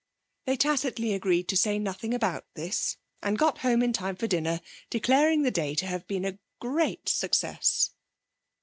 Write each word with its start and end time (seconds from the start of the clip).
They 0.45 0.57
tacitly 0.57 1.13
agreed 1.13 1.47
to 1.49 1.55
say 1.55 1.77
nothing 1.77 2.11
about 2.11 2.47
this, 2.55 2.97
and 3.21 3.37
got 3.37 3.59
home 3.59 3.83
in 3.83 3.93
time 3.93 4.15
for 4.15 4.25
dinner, 4.25 4.61
declaring 4.89 5.43
the 5.43 5.51
day 5.51 5.75
to 5.75 5.85
have 5.85 6.07
been 6.07 6.25
a 6.25 6.39
great 6.59 7.07
success. 7.07 7.91